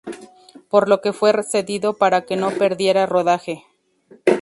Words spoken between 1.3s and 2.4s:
cedido para que